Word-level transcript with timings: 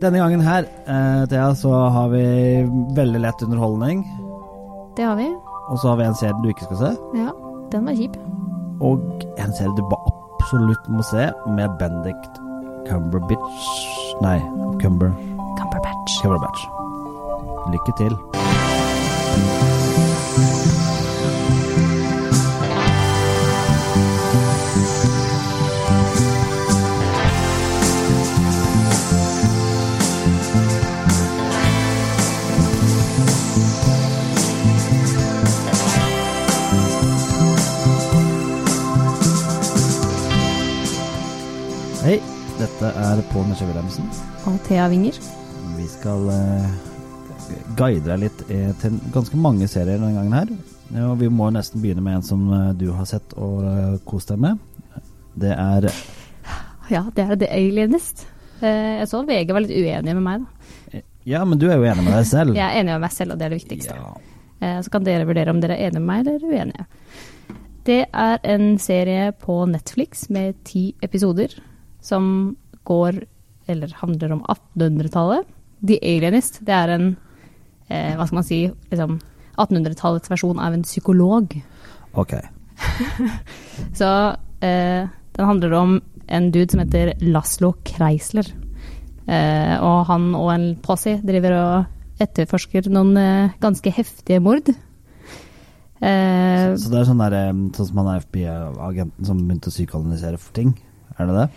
Denne 0.00 0.16
gangen 0.18 0.40
her, 0.40 0.64
eh, 0.86 1.26
Thea, 1.28 1.54
så 1.54 1.70
har 1.92 2.08
vi 2.08 2.24
veldig 2.96 3.20
lett 3.20 3.42
underholdning. 3.42 4.04
Det 4.96 5.04
har 5.04 5.16
vi. 5.16 5.28
Og 5.68 5.78
så 5.78 5.88
har 5.88 5.96
vi 5.96 6.04
en 6.04 6.14
serie 6.14 6.42
du 6.42 6.48
ikke 6.48 6.64
skal 6.64 6.76
se. 6.76 6.92
Ja, 7.20 7.30
den 7.70 7.84
var 7.84 7.92
kjip. 7.92 8.16
Og 8.80 9.00
en 9.36 9.52
serie 9.52 9.76
du 9.76 9.82
bare 9.92 10.14
absolutt 10.40 10.88
må 10.88 11.04
se, 11.04 11.28
med 11.52 11.76
Benedict 11.78 12.40
Cumberbatch 12.88 13.68
Nei, 14.24 14.38
Cumber 14.80 15.12
Cumberbatch. 15.58 16.22
Cumberbatch. 16.22 16.60
Lykke 17.70 17.92
til. 18.00 18.16
Er 43.10 43.22
Pål 43.32 43.48
Nesje 43.48 43.66
Wilhelmsen. 43.66 44.06
Og 44.46 44.58
Thea 44.66 44.84
Winger. 44.90 45.16
Vi 45.74 45.86
skal 45.90 46.28
uh, 46.30 46.66
guide 47.78 48.04
deg 48.06 48.20
litt 48.22 48.42
eh, 48.52 48.68
til 48.78 48.98
ganske 49.14 49.38
mange 49.40 49.66
serier 49.70 49.98
denne 49.98 50.12
gangen 50.14 50.36
her. 50.36 50.52
Ja, 50.94 51.08
og 51.08 51.16
vi 51.18 51.30
må 51.32 51.48
nesten 51.54 51.82
begynne 51.82 52.04
med 52.04 52.20
en 52.20 52.26
som 52.26 52.44
uh, 52.52 52.70
du 52.76 52.90
har 52.94 53.08
sett 53.10 53.34
og 53.34 53.64
uh, 53.66 53.96
kost 54.06 54.30
deg 54.30 54.42
med. 54.44 54.60
Det 55.40 55.50
er 55.56 55.88
Ja, 56.90 57.02
det 57.16 57.24
er 57.24 57.40
The 57.40 57.50
Alienist. 57.54 58.26
Jeg 58.60 59.08
så 59.08 59.22
VG 59.24 59.54
var 59.56 59.64
litt 59.64 59.72
uenig 59.72 60.14
med 60.18 60.22
meg, 60.22 60.42
da. 60.44 61.02
Ja, 61.26 61.42
men 61.48 61.58
du 61.58 61.66
er 61.70 61.78
jo 61.80 61.86
enig 61.88 62.04
med 62.04 62.14
deg 62.14 62.26
selv. 62.28 62.54
Jeg 62.58 62.66
er 62.66 62.82
enig 62.82 62.92
med 62.92 63.04
meg 63.06 63.14
selv, 63.14 63.34
og 63.34 63.40
det 63.40 63.46
er 63.46 63.54
det 63.54 63.60
viktigste. 63.62 63.96
Ja. 63.96 64.72
Så 64.84 64.92
kan 64.92 65.06
dere 65.06 65.24
vurdere 65.28 65.54
om 65.54 65.62
dere 65.62 65.78
er 65.78 65.88
enige 65.88 66.02
med 66.02 66.10
meg 66.10 66.28
eller 66.28 66.44
uenige. 66.44 66.86
Det 67.88 68.02
er 68.12 68.42
en 68.44 68.74
serie 68.82 69.30
på 69.32 69.62
Netflix 69.70 70.28
med 70.28 70.58
ti 70.68 70.90
episoder 71.00 71.54
som 72.04 72.56
går, 72.88 73.22
eller 73.70 73.92
handler 74.00 74.32
om 74.36 74.44
1800-tallet. 74.48 75.46
The 75.86 75.98
Alienist, 76.04 76.60
det 76.66 76.74
er 76.76 76.94
en, 76.96 77.10
eh, 77.88 78.14
hva 78.16 78.26
skal 78.26 78.40
man 78.40 78.46
si, 78.48 78.62
liksom 78.92 79.18
1800-tallets 79.60 80.30
versjon 80.32 80.60
av 80.60 80.74
en 80.76 80.84
psykolog. 80.86 81.54
Ok. 82.18 82.34
Så 83.98 84.10
eh, 84.64 85.06
den 85.36 85.46
handler 85.46 85.72
om 85.78 86.00
en 86.30 86.50
dude 86.54 86.70
som 86.72 86.82
heter 86.82 87.14
Laszlo 87.20 87.74
Kreisler. 87.84 88.46
Eh, 89.30 89.74
og 89.78 90.06
han 90.08 90.30
og 90.34 90.52
en 90.54 90.68
posse 90.82 91.18
driver 91.26 91.56
og 91.58 92.22
etterforsker 92.22 92.88
noen 92.92 93.16
eh, 93.16 93.56
ganske 93.62 93.92
heftige 93.94 94.40
mord. 94.44 94.68
Eh, 96.00 96.66
Så 96.80 96.90
det 96.92 97.00
er 97.02 97.08
sånn, 97.08 97.20
der, 97.20 97.36
eh, 97.36 97.56
sånn 97.76 97.90
som 97.90 98.00
han 98.02 98.12
er 98.14 98.22
FBI-agenten 98.24 99.28
som 99.28 99.42
begynte 99.44 99.68
å 99.70 99.74
psykoanalysere 99.74 100.40
for 100.40 100.56
ting? 100.56 100.74
Er 101.18 101.28
det 101.28 101.36
det? 101.36 101.48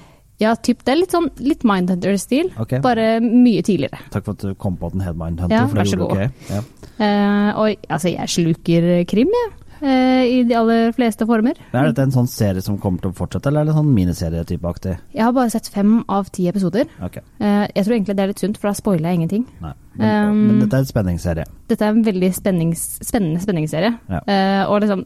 Ja, 0.43 0.53
typ, 0.59 0.83
det 0.85 0.93
er 0.93 1.01
litt 1.01 1.15
sånn 1.15 1.31
litt 1.43 1.65
Mindhunter-stil, 1.67 2.53
okay. 2.61 2.83
bare 2.83 3.17
mye 3.23 3.63
tidligere. 3.65 3.99
Takk 4.13 4.27
for 4.27 4.37
at 4.37 4.45
du 4.45 4.53
kom 4.59 4.77
på 4.79 4.91
at 4.91 4.97
den 4.97 5.05
het 5.07 5.17
Mindhunter. 5.19 5.55
Ja, 5.55 5.65
for 5.71 5.81
det 5.81 5.89
gjorde 5.89 6.07
du 6.07 6.23
ok. 6.23 6.47
Ja. 6.53 6.63
Uh, 6.93 7.49
og 7.63 7.89
altså, 7.89 8.13
jeg 8.13 8.33
sluker 8.37 8.89
krim, 9.09 9.33
jeg. 9.33 9.51
Eh, 9.83 10.25
I 10.31 10.43
de 10.47 10.55
aller 10.55 10.93
fleste 10.95 11.25
former. 11.27 11.57
Er 11.75 11.89
dette 11.89 12.05
en 12.05 12.13
sånn 12.13 12.29
serie 12.31 12.61
som 12.63 12.77
kommer 12.79 13.03
til 13.03 13.11
å 13.11 13.17
fortsette, 13.17 13.49
eller 13.49 13.65
er 13.65 13.71
det 13.71 13.73
sånn 13.75 13.89
miniserie-typeaktig? 13.91 14.93
Jeg 15.11 15.25
har 15.25 15.33
bare 15.35 15.51
sett 15.51 15.67
fem 15.73 15.97
av 16.07 16.29
ti 16.31 16.45
episoder. 16.47 16.87
Okay. 17.03 17.25
Eh, 17.43 17.65
jeg 17.67 17.83
tror 17.83 17.97
egentlig 17.97 18.15
det 18.15 18.23
er 18.23 18.31
litt 18.31 18.43
sunt, 18.43 18.59
for 18.61 18.71
da 18.71 18.77
spoiler 18.79 19.09
jeg 19.09 19.19
ingenting. 19.21 19.47
nei. 19.63 19.73
Men, 19.93 20.29
Um, 20.29 20.37
men 20.47 20.61
dette 20.63 20.73
er 20.73 20.81
en 20.81 20.87
spenningsserie. 20.89 21.43
Dette 21.69 21.85
er 21.85 21.91
en 21.93 22.05
veldig 22.05 22.29
spennings, 22.33 22.85
spennende 23.05 23.43
spenningsserie. 23.43 23.91
Ja. 24.09 24.21
Og 24.65 24.79
liksom 24.81 25.03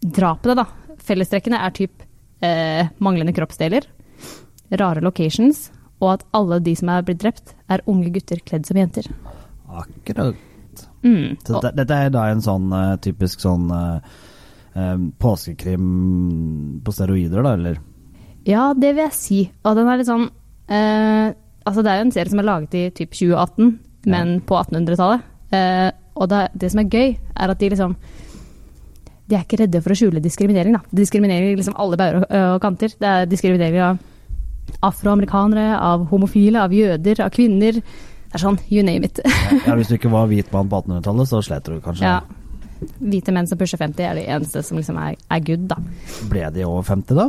Drapene, 0.00 0.54
da. 0.54 0.64
Fellestrekkene 1.04 1.58
er 1.60 1.74
typ 1.76 2.06
eh, 2.40 2.88
manglende 3.04 3.34
kroppsdeler, 3.36 3.84
rare 4.70 5.02
locations, 5.04 5.68
og 5.98 6.12
at 6.18 6.26
alle 6.36 6.60
de 6.62 6.74
som 6.78 6.90
er 6.92 7.06
blitt 7.06 7.22
drept, 7.22 7.54
er 7.68 7.82
unge 7.90 8.12
gutter 8.14 8.40
kledd 8.46 8.68
som 8.68 8.78
jenter. 8.78 9.08
Akkurat. 9.68 10.36
Mm. 11.02 11.36
Så 11.44 11.56
Og, 11.56 11.62
det, 11.62 11.74
dette 11.80 11.94
er 11.94 12.10
da 12.14 12.28
en 12.30 12.42
sånn 12.42 12.70
uh, 12.74 12.96
typisk 13.02 13.42
sånn 13.42 13.70
uh, 13.70 14.00
påskekrim 15.18 15.86
på 16.84 16.94
steroider, 16.94 17.42
da, 17.42 17.54
eller? 17.58 17.80
ja, 18.48 18.72
det 18.74 18.94
vil 18.94 19.04
jeg 19.04 19.16
si. 19.16 19.40
Og 19.66 19.76
den 19.76 19.90
er 19.90 20.00
litt 20.00 20.08
sånn 20.08 20.28
uh, 20.28 21.34
Altså, 21.68 21.82
det 21.84 21.90
er 21.92 21.98
jo 21.98 22.04
en 22.06 22.12
serie 22.14 22.32
som 22.32 22.40
er 22.40 22.46
laget 22.48 22.74
i 22.78 22.82
typ 22.96 23.10
2018, 23.12 23.72
men 24.08 24.38
på 24.48 24.56
1800-tallet. 24.56 25.26
Eh, 25.52 25.90
og 26.16 26.30
det, 26.30 26.38
det 26.56 26.70
som 26.72 26.80
er 26.80 26.88
gøy, 26.88 27.10
er 27.12 27.52
at 27.52 27.60
de 27.60 27.68
liksom 27.72 27.92
De 29.28 29.36
er 29.36 29.42
ikke 29.44 29.58
redde 29.60 29.82
for 29.84 29.92
å 29.92 29.98
skjule 30.00 30.22
diskriminering, 30.24 30.78
da. 30.78 30.80
De 30.88 31.02
diskriminerer 31.02 31.58
liksom 31.58 31.76
alle 31.76 31.98
bauger 32.00 32.24
og 32.54 32.62
kanter. 32.64 32.94
Det 32.96 33.10
er 33.10 33.28
diskriminering 33.28 33.84
av 33.84 34.00
afroamerikanere, 34.82 35.76
av 35.78 36.06
homofile, 36.10 36.62
av 36.62 36.72
jøder, 36.76 37.20
av 37.24 37.30
kvinner. 37.34 37.78
Det 38.28 38.36
er 38.36 38.42
sånn, 38.44 38.58
you 38.68 38.82
name 38.84 39.04
it. 39.08 39.20
Ja, 39.66 39.74
Hvis 39.78 39.88
du 39.88 39.96
ikke 39.96 40.10
var 40.12 40.26
hvit 40.28 40.50
mann 40.52 40.68
på 40.68 40.82
1800-tallet, 40.82 41.28
så 41.30 41.42
slet 41.44 41.64
du 41.70 41.78
kanskje. 41.84 42.04
ja. 42.04 42.20
Hvite 43.02 43.32
menn 43.34 43.48
som 43.50 43.58
pusher 43.58 43.74
50 43.80 44.04
er 44.06 44.14
de 44.14 44.22
eneste 44.30 44.60
som 44.62 44.76
liksom 44.78 44.94
er, 45.02 45.16
er 45.34 45.40
good, 45.42 45.64
da. 45.66 45.80
Ble 46.30 46.44
de 46.54 46.62
over 46.62 46.84
50 46.86 47.16
da? 47.18 47.24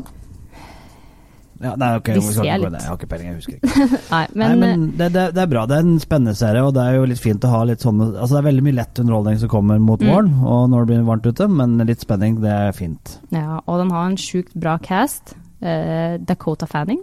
Ja, 1.60 1.74
nei, 1.76 1.88
ok, 1.98 2.12
vi 2.16 2.22
skal 2.24 2.46
ikke 2.46 2.60
gå 2.64 2.70
det. 2.72 2.80
Jeg 2.84 2.88
har 2.88 3.00
ikke 3.00 3.08
peiling, 3.12 3.32
jeg 3.32 3.40
husker 3.42 3.56
ikke. 3.58 3.88
Nei, 4.14 4.22
men, 4.32 4.44
nei, 4.46 4.60
men 4.62 4.84
det, 4.96 5.08
det, 5.12 5.24
det 5.36 5.42
er 5.44 5.50
bra. 5.52 5.64
Det 5.68 5.76
er 5.76 5.88
en 5.90 5.98
spennende 6.00 6.36
serie, 6.40 6.62
og 6.64 6.72
det 6.78 6.86
er 6.88 6.96
jo 6.96 7.08
litt 7.10 7.20
fint 7.20 7.44
å 7.44 7.52
ha 7.52 7.64
litt 7.68 7.84
sånne 7.84 8.08
Altså, 8.14 8.30
det 8.38 8.40
er 8.40 8.46
veldig 8.48 8.64
mye 8.70 8.78
lett 8.78 9.02
underholdning 9.04 9.42
som 9.42 9.52
kommer 9.52 9.82
mot 9.84 10.00
Mm. 10.06 10.12
våren, 10.14 10.30
og 10.48 10.70
når 10.72 10.86
det 10.86 10.90
blir 10.94 11.10
varmt 11.10 11.28
ute, 11.28 11.48
men 11.52 11.76
litt 11.90 12.06
spenning, 12.06 12.38
det 12.46 12.54
er 12.54 12.72
fint. 12.78 13.18
Ja, 13.36 13.58
og 13.66 13.82
den 13.82 13.92
har 13.92 14.06
en 14.08 14.16
sjukt 14.22 14.54
bra 14.56 14.78
cast. 14.86 15.34
Eh, 15.60 16.16
Dakota 16.30 16.70
Fanning 16.70 17.02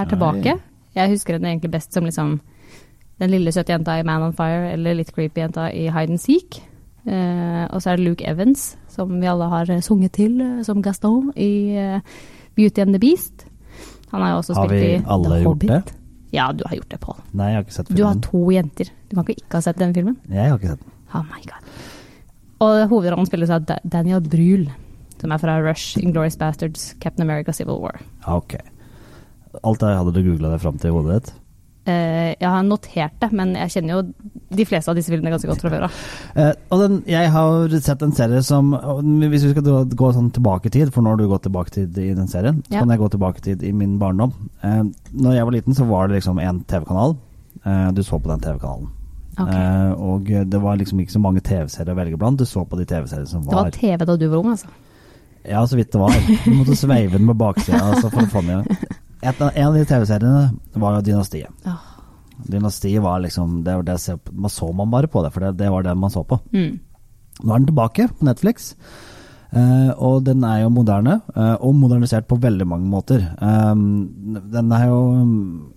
er 0.00 0.10
tilbake. 0.12 0.56
Jeg 0.96 1.12
husker 1.12 1.36
henne 1.36 1.50
egentlig 1.52 1.72
best 1.74 1.92
som 1.96 2.04
liksom 2.08 2.38
den 3.20 3.32
lille 3.32 3.52
søte 3.52 3.72
jenta 3.72 3.96
i 3.98 4.04
Man 4.04 4.22
on 4.26 4.34
Fire, 4.36 4.72
eller 4.74 4.96
litt 4.98 5.12
creepy 5.16 5.40
jenta 5.40 5.70
i 5.72 5.86
Hide 5.88 6.12
and 6.16 6.20
Seek. 6.20 6.60
Eh, 7.06 7.64
og 7.70 7.80
så 7.82 7.92
er 7.92 8.00
det 8.00 8.06
Luke 8.08 8.24
Evans, 8.26 8.76
som 8.90 9.12
vi 9.20 9.28
alle 9.30 9.46
har 9.52 9.70
eh, 9.70 9.80
sunget 9.84 10.16
til 10.18 10.40
eh, 10.42 10.62
som 10.66 10.82
Gaston 10.82 11.30
i 11.38 11.76
eh, 11.78 12.00
Beauty 12.58 12.82
and 12.82 12.96
the 12.96 13.00
Beast. 13.00 13.46
Han 14.10 14.22
har 14.24 14.34
jo 14.34 14.40
også 14.42 14.56
Har 14.58 14.68
spilt 14.68 14.82
vi 14.82 14.90
alle 15.06 15.38
gjort 15.40 15.46
Hobbit. 15.46 15.70
det? 15.70 15.94
Ja, 16.34 16.50
du 16.52 16.64
har 16.66 16.76
gjort 16.76 16.90
det, 16.90 17.00
Pål. 17.00 17.20
Nei, 17.32 17.50
jeg 17.52 17.56
har 17.56 17.64
ikke 17.64 17.76
sett 17.76 17.92
Du 17.96 18.02
har 18.04 18.18
to 18.24 18.42
jenter. 18.52 18.90
Du 19.08 19.14
kan 19.14 19.24
ikke 19.24 19.38
ikke 19.44 19.60
ha 19.60 19.64
sett 19.64 19.78
den 19.78 19.94
filmen. 19.94 20.16
Jeg 20.28 20.50
har 20.50 20.58
ikke 20.58 20.74
sett 20.74 20.82
den. 20.82 20.92
Oh 21.14 21.22
my 21.30 21.42
god. 21.46 21.70
Og 22.66 22.88
hovedrollen 22.90 23.28
spilles 23.28 23.52
av 23.52 23.68
Daniel 23.84 24.20
Brühl, 24.24 24.66
som 25.20 25.32
er 25.32 25.40
fra 25.40 25.58
Rush, 25.62 25.98
Inglorious 26.02 26.36
Bastards, 26.40 26.94
Captain 27.00 27.22
America 27.24 27.52
Civil 27.52 27.78
War. 27.80 28.00
Okay. 28.26 28.58
ok. 28.58 28.75
Alt 29.62 29.80
det 29.80 29.96
hadde 29.96 30.14
du 30.16 30.22
googla 30.26 30.52
det 30.54 30.62
fram 30.62 30.78
til 30.78 30.90
i 30.90 30.96
hodet 30.96 31.18
ditt? 31.18 31.34
Uh, 31.86 32.32
jeg 32.34 32.48
har 32.50 32.64
notert 32.66 33.14
det, 33.22 33.28
men 33.38 33.52
jeg 33.54 33.70
kjenner 33.76 33.92
jo 33.94 34.32
de 34.58 34.64
fleste 34.66 34.90
av 34.90 34.96
disse 34.98 35.12
filmene 35.12 35.30
ganske 35.30 35.46
godt 35.46 35.60
fra 35.62 35.70
før 35.70 35.84
av. 35.86 35.98
Uh, 36.34 36.48
og 36.74 36.80
den, 36.82 36.96
jeg 37.06 37.30
har 37.30 37.76
sett 37.84 38.02
en 38.02 38.14
serie 38.16 38.40
som 38.42 38.72
Hvis 38.74 39.44
vi 39.46 39.52
skal 39.52 39.86
gå 39.94 40.08
sånn 40.16 40.32
tilbake 40.34 40.66
i 40.66 40.74
tid, 40.74 40.90
for 40.90 41.06
nå 41.06 41.12
har 41.14 41.20
du 41.20 41.28
gått 41.30 41.44
tilbake 41.46 41.70
i 41.70 41.76
tid 41.76 42.00
i 42.02 42.08
den 42.18 42.26
serien, 42.32 42.58
så 42.66 42.74
Ja. 42.74 42.80
kan 42.82 42.90
jeg 42.90 42.98
gå 43.04 43.10
tilbake 43.14 43.38
i 43.38 43.46
tid 43.52 43.62
i 43.62 43.70
min 43.72 44.00
barndom. 44.02 44.34
Uh, 44.64 44.82
når 45.14 45.38
jeg 45.38 45.44
var 45.46 45.56
liten, 45.60 45.78
så 45.78 45.86
var 45.86 46.08
det 46.08 46.18
liksom 46.18 46.42
en 46.42 46.60
TV-kanal. 46.66 47.16
Uh, 47.62 47.92
du 47.94 48.02
så 48.02 48.18
på 48.18 48.34
den 48.34 48.42
TV-kanalen. 48.42 48.90
Okay. 49.38 49.92
Og 50.00 50.26
det 50.50 50.58
var 50.62 50.78
liksom 50.80 50.98
ikke 51.00 51.12
så 51.12 51.20
mange 51.20 51.42
TV-serier 51.44 51.92
å 51.92 51.98
velge 51.98 52.16
blant. 52.18 52.40
Du 52.40 52.48
så 52.48 52.64
på 52.64 52.78
de 52.80 52.86
TV-seriene 52.88 53.28
som 53.28 53.44
var 53.44 53.52
Det 53.52 53.62
var. 53.62 53.70
TV 53.78 54.06
da 54.08 54.16
du 54.16 54.28
var 54.32 54.38
ung, 54.38 54.50
altså. 54.54 54.66
Ja, 55.46 55.60
så 55.68 55.76
vidt 55.76 55.92
det 55.92 56.00
var. 56.00 56.14
Du 56.44 56.54
måtte 56.56 56.74
sveive 56.74 57.18
den 57.18 57.26
med 57.28 57.36
baksida 57.38 57.78
altså, 57.78 58.08
for 58.10 58.24
å 58.24 58.30
få 58.32 58.42
den 58.42 58.54
igjen. 58.56 58.86
Et 59.22 59.40
En 59.40 59.68
av 59.68 59.74
de 59.74 59.84
TV-seriene 59.88 60.50
var 60.74 60.98
jo 60.98 61.04
Dynastiet. 61.10 61.50
Åh. 61.66 61.92
Dynastiet 62.46 63.02
var 63.02 63.20
liksom 63.24 63.62
det 63.64 63.74
var 63.78 63.82
det, 63.86 63.96
jeg 64.06 64.18
Man 64.32 64.52
så 64.52 64.68
man 64.76 64.90
bare 64.92 65.08
på 65.08 65.22
det, 65.24 65.32
for 65.32 65.40
det, 65.40 65.56
det 65.56 65.70
var 65.72 65.82
det 65.82 65.96
man 65.96 66.12
så 66.12 66.24
på. 66.24 66.38
Mm. 66.52 66.78
Nå 67.42 67.52
er 67.52 67.58
den 67.60 67.70
tilbake 67.70 68.08
på 68.12 68.26
Netflix. 68.28 68.74
Eh, 69.56 69.90
og 70.02 70.24
den 70.26 70.42
er 70.44 70.64
jo 70.64 70.70
moderne, 70.74 71.20
eh, 71.32 71.54
og 71.64 71.74
modernisert 71.78 72.26
på 72.28 72.36
veldig 72.42 72.66
mange 72.68 72.88
måter. 72.90 73.22
Um, 73.40 74.42
den 74.52 74.72
er 74.74 74.88
jo 74.88 74.98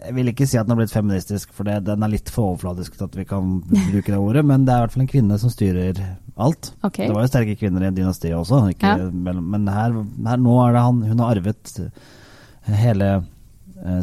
Jeg 0.02 0.16
vil 0.18 0.32
ikke 0.32 0.48
si 0.50 0.58
at 0.58 0.66
den 0.66 0.74
har 0.74 0.80
blitt 0.82 0.94
feministisk, 0.96 1.54
for 1.54 1.64
det, 1.70 1.78
den 1.86 2.04
er 2.04 2.12
litt 2.12 2.32
for 2.34 2.50
overfladisk 2.56 2.98
til 2.98 3.06
at 3.06 3.16
vi 3.16 3.28
kan 3.30 3.60
bruke 3.92 4.10
det 4.12 4.18
ordet, 4.20 4.44
men 4.46 4.66
det 4.66 4.74
er 4.74 4.82
i 4.82 4.88
hvert 4.88 4.96
fall 4.98 5.06
en 5.06 5.12
kvinne 5.14 5.40
som 5.40 5.54
styrer 5.54 6.02
alt. 6.40 6.74
Okay. 6.82 7.08
Det 7.08 7.16
var 7.16 7.24
jo 7.28 7.32
sterke 7.32 7.56
kvinner 7.60 7.88
i 7.88 7.94
dynastiet 7.96 8.36
også, 8.36 8.64
ikke, 8.74 8.96
Ja. 9.00 9.10
men 9.12 9.68
her, 9.70 9.96
her 10.28 10.38
nå 10.42 10.60
er 10.66 10.74
det 10.76 10.84
han 10.88 11.02
Hun 11.04 11.20
har 11.24 11.36
arvet 11.38 11.76
hele 12.80 13.10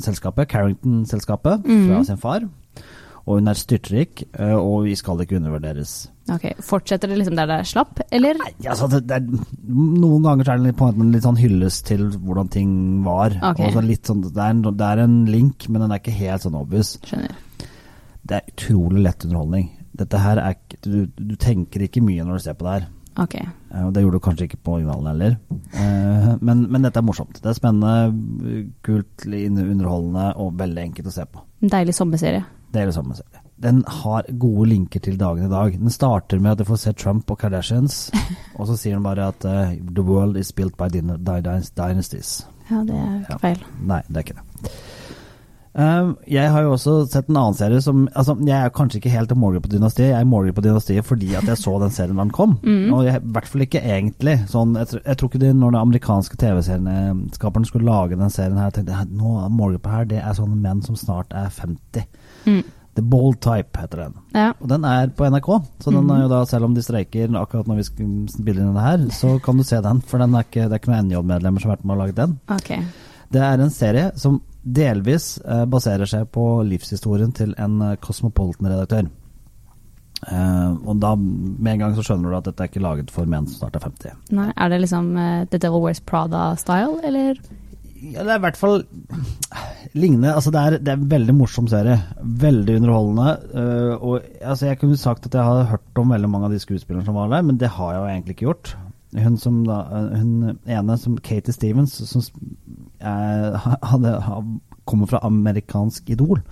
selskapet, 0.01 0.49
Carrington-selskapet, 0.49 1.63
fra 1.65 1.99
Mhm. 1.99 2.05
sin 2.05 2.17
far. 2.17 2.41
Og 3.27 3.41
hun 3.41 3.49
er 3.49 3.55
styrtrik, 3.59 4.23
eh, 4.39 4.55
og 4.55 4.85
vi 4.85 4.95
skal 4.95 5.19
ikke 5.19 5.37
undervurderes. 5.41 6.09
Ok, 6.31 6.45
Fortsetter 6.63 7.09
det 7.09 7.19
liksom 7.19 7.35
der 7.35 7.47
det 7.47 7.57
er 7.59 7.65
slapp, 7.65 7.99
eller? 8.13 8.35
Nei, 8.39 8.53
altså, 8.71 8.87
det, 8.89 9.01
det 9.09 9.17
er, 9.17 9.47
noen 9.67 10.23
ganger 10.23 10.49
er 10.53 10.59
det 10.63 10.77
på 10.77 10.87
en 10.89 10.95
måte 10.95 11.01
en 11.03 11.13
litt 11.13 11.23
sånn 11.27 11.39
hyllest 11.41 11.87
til 11.87 12.05
hvordan 12.13 12.49
ting 12.55 13.03
var. 13.03 13.31
Okay. 13.43 13.73
Så 13.73 13.83
sånn, 14.07 14.23
det, 14.23 14.37
er 14.37 14.51
en, 14.55 14.63
det 14.63 14.81
er 14.87 15.03
en 15.03 15.25
link, 15.27 15.69
men 15.69 15.81
den 15.83 15.91
er 15.91 15.99
ikke 15.99 16.15
helt 16.15 16.43
sånn 16.47 16.55
obvious. 16.55 16.99
Skjønner. 17.03 17.35
det 18.27 18.37
er 18.39 18.53
utrolig 18.55 19.03
lett 19.03 19.25
underholdning. 19.25 19.71
Dette 19.97 20.19
her 20.19 20.39
er 20.39 20.55
du, 20.83 21.07
du 21.07 21.35
tenker 21.37 21.81
ikke 21.83 22.03
mye 22.03 22.23
når 22.27 22.39
du 22.39 22.43
ser 22.47 22.55
på 22.55 22.67
det 22.67 22.73
her. 22.83 22.89
Ok. 23.19 23.35
Eh, 23.41 23.85
Og 23.87 23.93
det 23.95 24.03
gjorde 24.05 24.19
du 24.19 24.25
kanskje 24.27 24.45
ikke 24.49 24.59
på 24.65 24.75
originalen 24.77 25.07
heller. 25.07 25.37
Eh, 25.73 26.37
Men, 26.41 26.67
men 26.71 26.83
dette 26.83 27.01
er 27.01 27.07
morsomt. 27.07 27.41
Det 27.43 27.49
er 27.51 27.57
spennende, 27.57 28.67
kult, 28.85 29.25
underholdende 29.27 30.27
og 30.37 30.55
veldig 30.61 30.83
enkelt 30.91 31.09
å 31.09 31.15
se 31.15 31.25
på. 31.25 31.41
En 31.63 31.73
deilig 31.73 31.95
sommerserie. 31.97 32.45
Deilig 32.75 32.83
er 32.83 32.93
det 32.93 32.99
samme 32.99 33.15
serie. 33.17 33.43
Den 33.59 33.79
har 34.03 34.27
gode 34.37 34.67
linker 34.69 35.01
til 35.01 35.17
dagen 35.17 35.47
i 35.47 35.49
dag. 35.49 35.79
Den 35.81 35.89
starter 35.95 36.39
med 36.45 36.53
at 36.53 36.59
du 36.61 36.65
får 36.69 36.77
se 36.83 36.93
Trump 36.93 37.31
og 37.33 37.39
Kardashians, 37.41 38.11
og 38.59 38.67
så 38.69 38.77
sier 38.77 38.99
den 38.99 39.07
bare 39.07 39.31
at 39.33 39.45
eh, 39.49 39.79
the 39.97 40.05
world 40.05 40.37
is 40.37 40.53
built 40.53 40.77
by 40.77 40.91
dynasties. 40.93 42.43
Ja, 42.71 42.83
det 42.85 42.95
er 42.99 43.17
ikke 43.23 43.33
Ja. 43.33 43.39
feil. 43.39 43.65
Nei, 43.81 44.03
det 44.11 44.17
er 44.17 44.27
ikke 44.27 44.37
det. 44.43 44.73
Um, 45.77 46.15
jeg 46.25 46.49
har 46.49 46.63
jo 46.65 46.71
også 46.73 46.93
sett 47.13 47.27
en 47.29 47.37
annen 47.37 47.57
serie 47.59 47.83
som 47.85 48.07
altså, 48.17 48.33
Jeg 48.49 48.55
er 48.57 48.71
kanskje 48.73 48.97
ikke 48.97 49.11
helt 49.13 49.35
målgruppe 49.37 49.69
på 49.69 49.75
Dynastiet. 49.75 50.07
Jeg 50.09 50.23
er 50.23 50.29
målgruppe 50.29 50.63
på 50.63 50.65
Dynastiet 50.65 51.05
fordi 51.05 51.35
at 51.37 51.51
jeg 51.51 51.61
så 51.61 51.75
den 51.83 51.93
serien 51.93 52.17
da 52.17 52.25
den 52.25 52.33
kom. 52.33 52.55
Og 52.65 53.03
jeg, 53.05 53.21
i 53.21 53.35
hvert 53.35 53.51
fall 53.51 53.67
ikke 53.67 53.83
egentlig. 53.83 54.39
Sånn, 54.49 54.73
jeg, 54.81 55.03
jeg 55.03 55.19
tror 55.21 55.31
ikke 55.31 55.43
det 55.43 55.53
når 55.59 55.75
de 55.75 55.83
amerikanske 55.83 56.41
TV-skaperne 56.41 57.69
skulle 57.69 57.91
lage 57.91 58.17
den 58.17 58.33
serien 58.33 58.57
her, 58.61 58.73
tenkte 58.73 58.97
jeg 58.97 59.13
nå 59.21 59.37
målgruppa 59.53 59.99
her 59.99 60.09
det 60.09 60.23
er 60.23 60.39
sånne 60.39 60.57
menn 60.65 60.81
som 60.87 60.97
snart 60.97 61.37
er 61.37 61.53
50. 61.53 62.09
Mm. 62.49 62.65
The 62.97 63.05
Bold 63.05 63.43
Type 63.45 63.77
heter 63.77 64.07
den. 64.07 64.15
Ja. 64.33 64.49
Og 64.57 64.71
den 64.73 64.85
er 64.89 65.11
på 65.13 65.29
NRK, 65.29 65.51
så 65.85 65.93
den 65.93 66.09
er 66.09 66.23
jo 66.23 66.33
da, 66.33 66.41
selv 66.49 66.71
om 66.71 66.77
de 66.77 66.85
streiker 66.85 67.29
akkurat 67.37 67.69
når 67.69 67.83
vi 67.83 67.89
skal 67.91 68.15
spille 68.33 68.65
inn 68.65 68.73
det 68.73 68.87
her, 68.87 69.05
så 69.13 69.37
kan 69.45 69.61
du 69.61 69.67
se 69.69 69.83
den. 69.85 70.01
For 70.01 70.23
den 70.23 70.33
er 70.33 70.49
ikke, 70.49 70.65
det 70.65 70.79
er 70.79 70.81
ikke 70.81 70.95
noen 70.95 71.11
NJ-medlemmer 71.11 71.61
som 71.61 71.69
har 71.69 71.77
vært 71.77 71.85
med 71.85 71.99
og 71.99 72.01
laget 72.07 72.23
den. 72.23 72.39
Okay. 72.57 72.87
Det 73.37 73.43
er 73.45 73.61
en 73.61 73.75
serie 73.75 74.11
som 74.17 74.41
delvis 74.67 75.37
eh, 75.45 75.65
baserer 75.71 76.09
seg 76.11 76.27
på 76.35 76.47
livshistorien 76.67 77.33
til 77.37 77.55
en 77.63 77.79
eh, 77.85 77.99
Cosmopolitan-redaktør. 78.03 79.11
Eh, 80.27 80.73
og 80.73 80.99
da 81.03 81.13
med 81.19 81.73
en 81.75 81.85
gang 81.85 81.95
så 81.97 82.07
skjønner 82.07 82.33
du 82.33 82.39
at 82.41 82.49
dette 82.49 82.65
er 82.65 82.73
ikke 82.73 82.83
laget 82.85 83.13
for 83.15 83.31
menn 83.31 83.47
som 83.47 83.63
snart 83.63 83.79
er 83.79 83.87
50. 83.87 84.19
Nei, 84.37 84.51
er 84.57 84.73
det 84.73 84.83
liksom 84.83 85.15
The 85.53 85.61
Devil 85.63 85.85
Wears 85.85 86.03
Prada-style, 86.03 86.99
eller? 87.07 87.39
Ja, 87.97 88.23
det 88.23 88.35
er 88.35 88.39
i 88.39 88.45
hvert 88.45 88.59
fall 88.61 88.83
lignende. 89.97 90.35
Altså 90.35 90.53
det, 90.53 90.61
er, 90.61 90.77
det 90.83 90.93
er 90.93 90.99
en 90.99 91.11
veldig 91.11 91.35
morsom 91.37 91.69
serie. 91.71 91.97
Veldig 92.21 92.77
underholdende. 92.81 93.31
Uh, 93.57 93.95
og 93.97 94.43
altså 94.43 94.69
jeg 94.69 94.81
kunne 94.83 94.99
sagt 95.01 95.27
at 95.29 95.39
jeg 95.39 95.49
har 95.49 95.71
hørt 95.71 96.01
om 96.03 96.13
veldig 96.13 96.31
mange 96.31 96.51
av 96.51 96.55
de 96.55 96.61
skuespillerne 96.63 97.07
som 97.07 97.17
var 97.17 97.33
der, 97.33 97.47
men 97.47 97.61
det 97.61 97.73
har 97.79 97.95
jeg 97.95 98.03
jo 98.03 98.11
egentlig 98.13 98.37
ikke 98.37 98.49
gjort. 98.51 98.75
Hun 99.17 99.37
som 99.41 99.63
da, 99.65 99.81
eh, 99.91 100.19
hun 100.21 100.59
ene 100.67 100.97
som 100.99 101.17
Katie 101.19 101.53
Stevens, 101.55 101.93
som 102.11 102.23
eh, 103.01 103.69
hadde, 103.83 104.13
kommer 104.85 105.07
fra 105.11 105.19
amerikansk 105.27 106.11
Idol. 106.11 106.43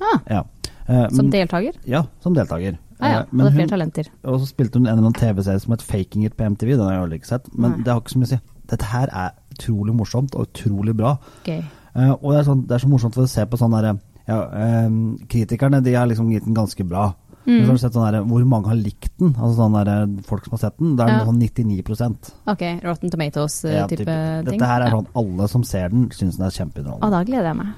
Ah, 0.00 0.18
Ja. 0.30 0.42
Eh, 0.86 1.08
som 1.08 1.16
men- 1.26 1.30
deltaker? 1.32 1.72
Ja, 1.86 2.02
som 2.20 2.34
deltaker. 2.34 2.76
Ah, 3.00 3.08
ja, 3.08 3.18
Eh, 3.20 3.26
hadde 3.38 3.52
flere 3.52 3.60
hun, 3.62 3.68
talenter. 3.68 4.04
og 4.24 4.40
så 4.40 4.46
spilte 4.46 4.74
hun 4.78 4.86
en 4.86 4.92
eller 4.98 5.06
annen 5.08 5.12
TV-serie 5.14 5.60
som 5.60 5.70
het 5.72 5.80
'Faking 5.82 6.24
It' 6.24 6.36
på 6.36 6.44
MTV. 6.44 6.70
Den 6.76 6.80
har 6.80 6.92
jeg 6.92 7.02
aldri 7.02 7.18
ikke 7.18 7.26
sett, 7.26 7.48
men 7.58 7.70
Nei. 7.70 7.78
det 7.78 7.86
har 7.92 8.00
ikke 8.00 8.12
så 8.12 8.18
mye 8.18 8.24
å 8.26 8.28
si. 8.28 8.40
Dette 8.68 8.82
her 8.84 9.08
er 9.12 9.30
utrolig 9.54 9.94
morsomt 9.94 10.34
og 10.34 10.46
utrolig 10.52 10.96
bra. 10.96 11.16
Okay. 11.42 11.62
Eh, 11.96 12.10
og 12.10 12.32
det 12.32 12.40
er, 12.40 12.44
sånn, 12.50 12.66
det 12.66 12.72
er 12.74 12.78
så 12.78 12.88
morsomt 12.88 13.14
for 13.14 13.22
å 13.22 13.28
se 13.28 13.44
på 13.46 13.56
sånn 13.58 13.70
derre 13.70 13.98
ja, 14.26 14.42
eh, 14.52 14.88
Kritikerne 15.28 15.82
de 15.82 15.92
har 15.94 16.06
liksom 16.06 16.30
gitt 16.30 16.44
den 16.44 16.54
ganske 16.54 16.82
bra. 16.88 17.14
Men 17.46 17.64
så 17.64 17.66
har 17.66 17.76
du 17.76 17.82
sett 17.82 17.92
sånn 17.92 18.06
der, 18.12 18.22
hvor 18.24 18.44
mange 18.48 18.66
har 18.72 18.76
likt 18.80 19.10
den? 19.20 19.34
Altså 19.34 19.56
sånn 19.58 19.74
der, 19.84 20.22
folk 20.24 20.44
som 20.46 20.52
har 20.56 20.62
sett 20.62 20.78
den. 20.78 20.96
Det 20.96 21.04
er 21.04 21.10
Ja. 21.18 21.24
sånn 21.26 21.38
99% 21.42 22.30
Ok, 22.48 22.62
Rotten 22.84 23.10
Tomatoes-type 23.10 23.74
Ja, 23.74 23.86
ting? 23.86 24.06
Dette 24.48 24.66
her 24.66 24.82
er 24.82 24.90
sånn 24.90 25.06
alle 25.14 25.48
som 25.48 25.62
ser 25.64 25.88
den, 25.90 26.08
syns 26.10 26.36
den 26.38 26.46
er 26.46 26.50
kjempeunderholdende. 26.50 27.10
da 27.10 27.24
gleder 27.24 27.44
jeg 27.52 27.56
meg. 27.56 27.74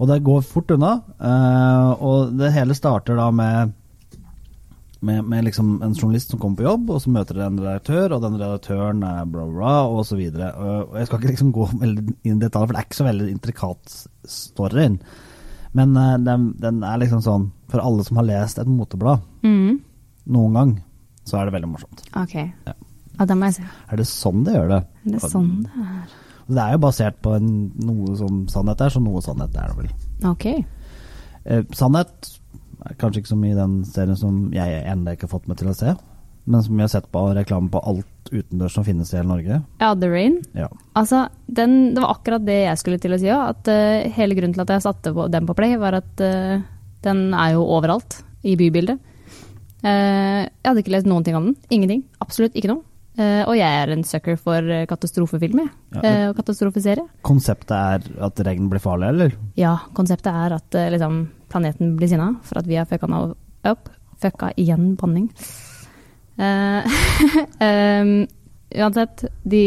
Og 0.00 0.08
det 0.08 0.22
går 0.24 0.42
fort 0.42 0.70
unna. 0.74 1.02
eh, 1.20 2.02
og 2.02 2.36
det 2.38 2.52
hele 2.52 2.74
starter 2.74 3.16
da 3.16 3.30
med 3.30 3.72
med, 5.04 5.22
med 5.28 5.44
liksom 5.44 5.82
en 5.84 5.92
journalist 5.92 6.30
som 6.30 6.38
kommer 6.40 6.56
på 6.56 6.64
jobb, 6.64 6.90
og 6.94 7.00
så 7.02 7.10
møter 7.12 7.36
en 7.44 7.58
redaktør, 7.60 8.14
og 8.16 8.22
den 8.22 8.38
redaktøren 8.40 9.02
er 9.04 9.26
bla, 9.26 9.44
bla, 9.44 9.74
og 9.84 10.06
så 10.06 10.16
videre. 10.16 10.48
Og 10.56 10.88
og 10.88 10.96
jeg 10.96 11.06
skal 11.06 11.18
ikke 11.20 11.28
liksom 11.34 11.52
gå 11.52 11.66
veldig 11.78 12.14
inn 12.24 12.38
i 12.38 12.40
detaljer, 12.46 12.66
for 12.66 12.72
det 12.72 12.80
er 12.80 12.86
ikke 12.88 13.00
så 13.02 13.08
veldig 13.10 13.28
intrikat 13.34 14.06
story. 14.26 14.86
Men 15.74 15.94
uh, 15.98 16.14
den, 16.22 16.50
den 16.62 16.82
er 16.86 17.00
liksom 17.02 17.22
sånn 17.24 17.48
For 17.72 17.82
alle 17.82 18.04
som 18.06 18.20
har 18.20 18.28
lest 18.28 18.60
et 18.62 18.70
moteblad 18.70 19.24
mm. 19.42 19.78
noen 20.34 20.58
gang, 20.58 20.74
så 21.26 21.40
er 21.40 21.48
det 21.48 21.56
veldig 21.56 21.70
morsomt. 21.72 22.04
Ok. 22.20 22.36
Ja. 22.38 22.74
Ja, 23.14 23.26
det 23.30 23.36
må 23.38 23.48
jeg 23.48 23.60
se. 23.60 23.64
Er 23.90 24.00
det 24.00 24.06
sånn 24.10 24.44
det 24.46 24.54
gjør 24.56 24.70
det? 24.72 24.80
Er 25.06 25.16
Det 25.16 25.30
sånn 25.30 25.50
det 25.64 25.82
er. 25.84 26.14
Det 26.44 26.60
er 26.60 26.74
jo 26.74 26.80
basert 26.82 27.20
på 27.24 27.34
en, 27.38 27.52
noe 27.80 28.16
som 28.18 28.42
sannhet 28.52 28.82
er, 28.84 28.92
så 28.92 29.00
noe 29.00 29.22
sannhet 29.24 29.54
er 29.56 29.70
det 29.70 29.76
vel. 29.78 29.92
Ok. 30.28 30.46
Eh, 31.44 31.62
sannhet 31.76 32.28
er 32.84 32.98
kanskje 33.00 33.22
ikke 33.22 33.32
så 33.32 33.38
mye 33.40 33.54
i 33.54 33.60
den 33.60 33.78
serien 33.88 34.18
som 34.18 34.42
jeg 34.52 34.82
ennå 34.82 35.14
ikke 35.14 35.28
har 35.28 35.34
fått 35.38 35.48
meg 35.48 35.60
til 35.60 35.70
å 35.72 35.76
se, 35.78 35.94
men 36.44 36.66
som 36.66 36.76
jeg 36.76 36.84
har 36.84 36.92
sett 36.92 37.08
på 37.14 37.22
reklame 37.38 37.72
på 37.72 37.80
alt 37.80 38.23
utendørs 38.32 38.76
som 38.76 38.84
finnes 38.86 39.10
i 39.12 39.18
hele 39.18 39.30
Norge. 39.30 39.58
Ja, 39.80 39.90
The 39.98 40.08
Rain. 40.10 40.38
Ja. 40.56 40.68
Altså, 40.96 41.26
den, 41.46 41.94
det 41.94 42.04
var 42.04 42.14
akkurat 42.14 42.44
det 42.46 42.60
jeg 42.62 42.80
skulle 42.80 43.00
til 43.02 43.16
å 43.16 43.18
si 43.20 43.30
òg. 43.32 43.42
At 43.54 43.72
eh, 43.72 44.06
hele 44.16 44.36
grunnen 44.38 44.54
til 44.56 44.64
at 44.64 44.72
jeg 44.76 44.84
satte 44.86 45.12
på, 45.16 45.26
den 45.32 45.48
på 45.48 45.56
play, 45.58 45.76
var 45.80 45.98
at 46.00 46.24
uh, 46.24 46.62
den 47.04 47.26
er 47.34 47.54
jo 47.56 47.66
overalt 47.76 48.22
i 48.46 48.56
bybildet. 48.60 49.00
Uh, 49.84 50.46
jeg 50.48 50.66
hadde 50.68 50.84
ikke 50.84 50.94
lest 50.96 51.08
noen 51.10 51.26
ting 51.26 51.36
om 51.36 51.50
den. 51.50 51.58
Ingenting. 51.74 52.04
Absolutt 52.24 52.56
ikke 52.56 52.72
noe. 52.72 52.84
Uh, 53.14 53.44
og 53.46 53.54
jeg 53.54 53.82
er 53.82 53.92
en 53.94 54.06
sucker 54.06 54.38
for 54.40 54.72
katastrofefilm. 54.90 55.60
Ja, 55.60 56.00
uh, 56.00 56.24
og 56.32 56.38
katastrofeserie. 56.40 57.04
Konseptet 57.26 57.76
er 57.76 58.08
at 58.26 58.42
regn 58.48 58.70
blir 58.72 58.82
farlig, 58.82 59.12
eller? 59.12 59.36
Ja, 59.60 59.76
konseptet 59.94 60.32
er 60.32 60.56
at 60.56 60.80
uh, 60.80 60.88
liksom, 60.94 61.20
planeten 61.52 61.94
blir 61.98 62.10
sinna 62.10 62.32
for 62.42 62.58
at 62.62 62.66
vi 62.70 62.80
har 62.80 62.88
fucka 62.90 63.10
den 63.10 63.36
opp. 63.70 63.92
Fucka 64.22 64.50
igjen 64.58 64.94
banning. 64.98 65.28
Eh, 66.34 68.26
uansett, 68.84 69.24
de 69.42 69.64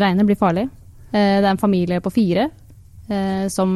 Regnet 0.00 0.26
blir 0.26 0.38
farlig. 0.38 0.68
Eh, 1.10 1.38
det 1.40 1.46
er 1.46 1.52
en 1.52 1.60
familie 1.60 2.00
på 2.02 2.12
fire 2.14 2.46
eh, 3.10 3.46
som 3.50 3.72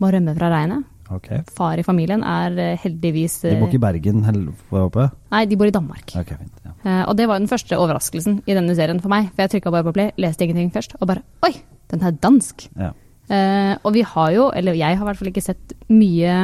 må 0.00 0.10
rømme 0.14 0.34
fra 0.36 0.48
regnet. 0.52 0.86
Okay. 1.10 1.42
Far 1.50 1.80
i 1.80 1.82
familien 1.82 2.22
er 2.22 2.76
heldigvis 2.78 3.40
De 3.42 3.56
bor 3.58 3.66
ikke 3.66 3.80
i 3.80 3.82
Bergen, 3.82 4.20
får 4.22 4.78
jeg 4.78 4.86
håpe? 4.86 5.06
Nei, 5.34 5.40
de 5.50 5.56
bor 5.58 5.66
i 5.66 5.74
Danmark. 5.74 6.06
Okay, 6.06 6.36
fint. 6.38 6.60
Ja. 6.62 6.74
uh, 6.84 7.02
og 7.10 7.16
det 7.18 7.26
var 7.26 7.42
den 7.42 7.50
første 7.50 7.78
overraskelsen 7.82 8.38
i 8.46 8.54
denne 8.54 8.76
serien 8.78 9.02
for 9.02 9.10
meg. 9.10 9.32
For 9.34 9.42
jeg 9.42 9.56
trykka 9.56 9.72
bare 9.74 9.88
på 9.88 9.96
play, 9.96 10.12
leste 10.22 10.46
ingenting 10.46 10.70
først, 10.70 10.94
og 11.00 11.10
bare 11.10 11.24
Oi, 11.48 11.50
den 11.90 12.06
er 12.06 12.14
dansk! 12.14 12.68
Ja. 12.78 12.92
Uh, 13.26 13.74
og 13.82 13.92
vi 13.98 14.06
har 14.06 14.30
jo, 14.36 14.46
eller 14.54 14.78
jeg 14.78 14.94
har 14.94 15.02
i 15.02 15.08
hvert 15.10 15.18
fall 15.18 15.32
ikke 15.32 15.44
sett 15.44 15.74
mye 15.90 16.36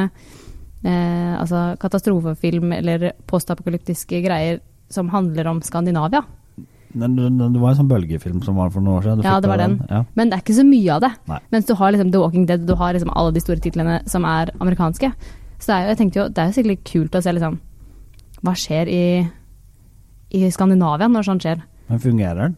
eh, 0.83 1.33
altså 1.37 1.69
katastrofefilm 1.81 2.73
eller 2.77 3.11
postapokalyptiske 3.29 4.21
greier 4.25 4.59
som 4.93 5.09
handler 5.11 5.49
om 5.51 5.61
Skandinavia. 5.65 6.23
Den, 6.97 7.17
den, 7.17 7.37
det 7.37 7.59
var 7.61 7.73
en 7.73 7.79
sånn 7.81 7.89
bølgefilm 7.89 8.39
som 8.45 8.57
var 8.57 8.71
for 8.73 8.81
noen 8.81 8.97
år 9.01 9.05
siden. 9.05 9.25
Ja, 9.27 9.37
det 9.43 9.49
var 9.51 9.59
den. 9.61 9.75
Ja. 9.91 10.03
Men 10.17 10.29
det 10.29 10.37
er 10.37 10.45
ikke 10.45 10.55
så 10.57 10.65
mye 10.65 10.93
av 10.95 11.03
det. 11.03 11.11
Nei. 11.29 11.39
Mens 11.53 11.67
du 11.67 11.73
har 11.77 11.91
liksom 11.93 12.13
The 12.13 12.21
Walking 12.23 12.45
Dead, 12.49 12.63
du 12.65 12.73
har 12.79 12.95
liksom 12.95 13.11
alle 13.13 13.33
de 13.35 13.43
store 13.43 13.61
titlene 13.63 13.99
som 14.09 14.25
er 14.25 14.53
amerikanske. 14.57 15.11
Så 15.59 15.67
det 15.67 15.75
er 15.75 15.83
jo, 15.83 15.89
jeg 15.91 15.99
tenkte 16.01 16.21
jo, 16.21 16.27
det 16.31 16.41
er 16.41 16.49
jo 16.49 16.57
sikkert 16.57 16.85
kult 16.87 17.17
å 17.17 17.21
se 17.25 17.33
liksom 17.33 17.55
Hva 18.45 18.53
skjer 18.53 18.89
i, 18.93 19.05
i 20.37 20.41
Skandinavia 20.53 21.09
når 21.09 21.25
sånt 21.25 21.45
skjer? 21.45 21.63
Men 21.89 22.01
fungerer 22.03 22.41
den? 22.43 22.57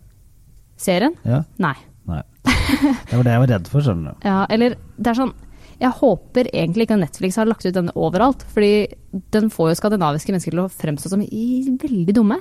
Serien? 0.80 1.16
Ja? 1.28 1.44
Nei. 1.64 1.76
Nei. 2.10 2.22
Det 2.44 3.18
var 3.18 3.24
det 3.26 3.34
jeg 3.34 3.44
var 3.44 3.52
redd 3.54 3.70
for, 3.72 3.84
skjønner 3.86 4.14
du. 4.14 4.28
Ja, 4.28 4.44
eller 4.52 4.76
det 5.00 5.12
er 5.12 5.18
sånn 5.18 5.34
Jeg 5.80 5.96
håper 5.96 6.50
egentlig 6.52 6.86
ikke 6.86 6.98
at 6.98 7.04
Netflix 7.06 7.38
har 7.40 7.48
lagt 7.48 7.66
ut 7.66 7.76
denne 7.76 7.96
overalt, 7.96 8.44
fordi 8.52 8.90
den 9.32 9.48
får 9.54 9.72
jo 9.72 9.80
skandinaviske 9.80 10.34
mennesker 10.34 10.56
til 10.56 10.64
å 10.66 10.72
fremstå 10.72 11.12
som 11.14 11.24
veldig 11.24 12.16
dumme. 12.16 12.40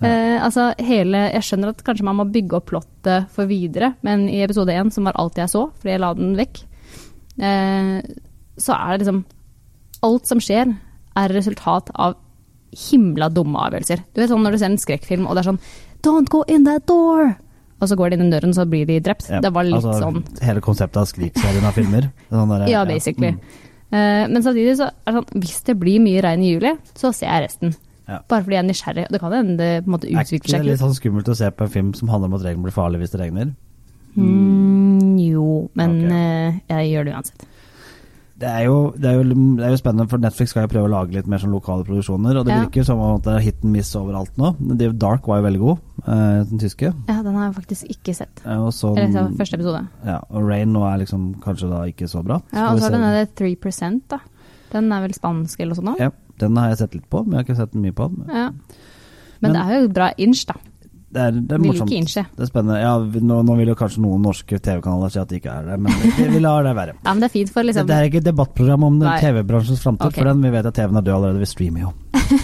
Eh, 0.00 0.38
altså 0.40 0.70
hele 0.80 1.26
Jeg 1.28 1.44
skjønner 1.44 1.74
at 1.74 1.82
kanskje 1.84 2.06
man 2.08 2.16
må 2.16 2.24
bygge 2.32 2.56
opp 2.56 2.70
plottet 2.70 3.28
for 3.34 3.48
videre, 3.50 3.94
men 4.06 4.28
i 4.32 4.40
episode 4.44 4.72
én, 4.72 4.92
som 4.92 5.08
var 5.08 5.18
alt 5.20 5.36
jeg 5.40 5.52
så, 5.52 5.66
fordi 5.76 5.92
jeg 5.92 6.02
la 6.04 6.12
den 6.16 6.32
vekk, 6.38 6.62
eh, 7.40 7.98
så 8.60 8.76
er 8.78 8.96
det 8.96 9.04
liksom 9.04 9.22
Alt 10.00 10.24
som 10.24 10.38
skjer, 10.40 10.70
er 11.20 11.32
resultat 11.36 11.90
av 11.92 12.14
himla 12.72 13.26
dumme 13.28 13.60
avgjørelser. 13.66 14.00
Du 14.14 14.22
vet 14.22 14.30
sånn 14.30 14.40
når 14.40 14.54
du 14.54 14.58
ser 14.62 14.70
en 14.70 14.80
skrekkfilm, 14.80 15.26
og 15.28 15.36
det 15.36 15.42
er 15.42 15.48
sånn 15.50 15.58
Don't 16.00 16.30
go 16.32 16.40
in 16.48 16.64
that 16.64 16.86
door! 16.88 17.34
Og 17.80 17.88
så 17.88 17.96
går 17.96 18.12
de 18.12 18.18
inn 18.20 18.28
i 18.28 18.34
døren, 18.34 18.52
så 18.56 18.66
blir 18.68 18.86
de 18.88 18.98
drept. 19.00 19.26
Ja, 19.32 19.40
Det 19.40 19.52
var 19.56 19.64
litt 19.64 19.78
altså, 19.78 19.96
sånn 20.02 20.22
Hele 20.44 20.62
konseptet 20.64 21.00
av 21.00 21.08
Skrik-serien 21.08 21.64
av 21.64 21.76
filmer. 21.76 22.10
Er 22.30 22.36
Sånn 22.36 22.52
der, 22.52 22.66
Ja, 22.70 22.84
basically. 22.88 23.32
Mm. 23.36 23.68
Uh, 23.90 24.24
men 24.30 24.44
samtidig 24.44 24.76
så 24.78 24.86
er 24.92 25.16
det 25.16 25.16
sånn 25.16 25.40
Hvis 25.42 25.62
det 25.66 25.74
blir 25.80 26.02
mye 26.04 26.20
regn 26.22 26.44
i 26.46 26.52
juli, 26.52 26.74
så 26.94 27.10
ser 27.16 27.32
jeg 27.32 27.48
resten. 27.48 27.74
Ja. 28.10 28.20
Bare 28.30 28.44
fordi 28.44 28.56
jeg 28.58 28.62
er 28.62 28.68
nysgjerrig. 28.68 29.06
Og 29.08 29.16
det 29.16 29.22
kan 29.22 29.34
hende 29.34 29.56
det 29.58 29.72
på 29.82 29.90
en 29.90 29.96
måte 29.96 30.10
Er 30.10 30.20
ikke 30.20 30.40
utvikler 30.40 30.58
det 30.58 30.66
litt 30.66 30.72
litt. 30.74 30.84
sånn 30.84 30.96
skummelt 30.98 31.32
å 31.32 31.36
se 31.40 31.50
på 31.50 31.66
en 31.66 31.74
film 31.74 31.90
som 31.98 32.12
handler 32.12 32.30
om 32.30 32.38
at 32.40 32.46
regn 32.46 32.64
blir 32.66 32.74
farlig 32.74 33.02
hvis 33.02 33.14
det 33.14 33.22
regner? 33.22 33.54
Mm, 34.18 35.16
jo, 35.22 35.48
men 35.78 35.96
okay. 36.02 36.50
uh, 36.50 36.60
jeg 36.74 36.90
gjør 36.90 37.06
det 37.06 37.16
uansett. 37.16 37.49
Det 38.40 38.48
er, 38.48 38.62
jo, 38.64 38.76
det, 38.96 39.04
er 39.04 39.18
jo, 39.18 39.24
det 39.58 39.64
er 39.66 39.72
jo 39.74 39.76
spennende, 39.76 40.06
for 40.08 40.16
Netflix 40.22 40.54
skal 40.54 40.64
jo 40.64 40.70
prøve 40.72 40.88
å 40.88 40.92
lage 40.94 41.12
litt 41.12 41.26
mer 41.28 41.42
sånn 41.42 41.52
lokale 41.52 41.84
produksjoner. 41.84 42.38
Og 42.40 42.46
det 42.48 42.54
Ja. 42.54 42.62
virker 42.64 42.86
som 42.88 42.98
om 43.04 43.18
at 43.18 43.26
det 43.26 43.34
er 43.36 43.42
hit 43.44 43.58
and 43.64 43.72
miss 43.74 43.90
overalt 43.94 44.32
nå. 44.40 44.54
The 44.78 44.88
Dark 44.96 45.26
var 45.28 45.42
jo 45.42 45.44
veldig 45.44 45.60
god, 45.60 45.78
eh, 46.08 46.44
den 46.48 46.58
tyske. 46.62 46.94
Ja, 47.08 47.18
den 47.22 47.34
har 47.36 47.50
jeg 47.52 47.54
faktisk 47.58 47.84
ikke 47.92 48.14
sett. 48.16 48.40
Og, 48.46 48.72
så, 48.72 48.94
Eller 48.96 49.28
første 49.36 49.58
episode. 49.60 49.82
ja, 50.06 50.16
og 50.30 50.48
Rain 50.48 50.72
nå 50.72 50.80
er 50.88 51.04
liksom 51.04 51.34
kanskje 51.44 51.68
da 51.68 51.82
ikke 51.92 52.08
så 52.08 52.24
bra. 52.24 52.40
Ja, 52.52 52.72
Og 52.72 52.78
så 52.80 52.84
har 52.88 52.90
vi 52.90 52.96
den 52.96 53.02
der 53.02 53.28
3 53.36 54.00
da. 54.08 54.18
Den 54.72 54.90
er 54.92 55.00
vel 55.02 55.12
spansk 55.12 55.60
eller 55.60 55.74
noe 55.74 55.82
sånt? 55.82 55.98
nå? 55.98 56.00
Ja, 56.00 56.10
den 56.38 56.56
har 56.56 56.68
jeg 56.70 56.78
sett 56.78 56.94
litt 56.94 57.10
på, 57.10 57.26
men 57.26 57.32
jeg 57.32 57.46
har 57.46 57.54
ikke 57.54 57.60
sett 57.60 57.74
mye 57.74 57.92
på. 57.92 58.08
Ja. 58.28 58.50
Men, 59.42 59.52
Men- 59.52 59.52
det 59.52 59.60
er 59.68 59.80
jo 59.82 59.88
bra 59.88 60.10
inch, 60.16 60.46
da. 60.46 60.54
Det 61.10 61.18
er, 61.18 61.34
det 61.34 61.56
er 61.56 61.62
morsomt. 61.62 61.90
Det 61.90 62.44
er 62.44 62.46
spennende. 62.46 62.76
Ja, 62.78 62.92
nå, 63.02 63.40
nå 63.42 63.54
vil 63.58 63.72
jo 63.72 63.74
kanskje 63.78 64.02
noen 64.04 64.22
norske 64.22 64.60
TV-kanaler 64.62 65.10
si 65.10 65.18
at 65.18 65.32
det 65.32 65.40
ikke 65.40 65.54
er 65.58 65.66
det, 65.72 65.78
men 65.82 65.96
vi, 65.98 66.28
vi 66.36 66.42
lar 66.42 66.62
det 66.62 66.74
være. 66.78 66.94
Ja, 67.04 67.10
men 67.10 67.24
det 67.24 67.30
er 67.30 67.34
fint 67.34 67.50
for 67.50 67.66
liksom 67.66 67.88
Det 67.88 67.96
er 67.96 68.06
ikke 68.06 68.20
et 68.22 68.28
debattprogram 68.28 68.86
om 68.86 69.00
TV-bransjens 69.02 69.82
framtid, 69.82 70.06
okay. 70.06 70.22
for 70.22 70.30
den 70.30 70.44
vi 70.46 70.52
vet 70.54 70.68
at 70.70 70.76
TV-en 70.78 71.00
er 71.00 71.06
død 71.08 71.16
allerede, 71.16 71.42
vi 71.42 71.48
streamer 71.50 71.88
jo. 71.88 71.92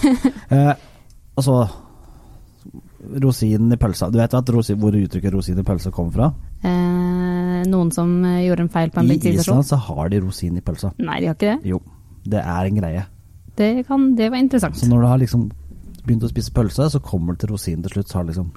eh, 0.57 0.73
og 1.37 1.45
så 1.47 1.59
rosinen 3.23 3.71
i 3.71 3.77
pølsa. 3.79 4.09
Du 4.11 4.17
vet 4.19 4.35
at 4.35 4.49
rosi, 4.51 4.75
hvor 4.75 4.95
uttrykket 4.97 5.33
'rosin 5.33 5.59
i 5.61 5.63
pølsa' 5.63 5.93
kommer 5.95 6.11
fra? 6.11 6.31
eh, 6.67 7.61
Noen 7.67 7.91
som 7.91 8.09
eh, 8.25 8.43
gjorde 8.47 8.65
en 8.65 8.73
feil 8.73 8.91
på 8.91 8.99
en 8.99 9.11
I? 9.11 9.19
Island 9.31 9.65
så 9.65 9.79
har 9.87 10.09
de 10.09 10.19
rosin 10.25 10.57
i 10.57 10.61
pølsa. 10.61 10.91
Nei, 10.97 11.21
de 11.21 11.29
har 11.31 11.37
ikke 11.37 11.53
det. 11.55 11.71
Jo, 11.71 11.79
det 12.27 12.43
er 12.43 12.67
en 12.67 12.81
greie. 12.81 13.05
Det, 13.57 13.87
kan, 13.87 14.11
det 14.15 14.29
var 14.31 14.37
interessant. 14.37 14.77
Så 14.77 14.89
når 14.89 15.01
du 15.01 15.07
har 15.07 15.17
liksom 15.23 15.47
begynt 16.07 16.25
å 16.25 16.31
spise 16.31 16.53
pølse, 16.55 16.83
så 16.93 16.99
kommer 17.03 17.29
det 17.35 17.39
til 17.43 17.51
rosinen 17.53 17.83
til 17.85 17.91
slutt, 17.97 18.09
så 18.09 18.15
har 18.19 18.25
det 18.25 18.31
liksom 18.35 18.49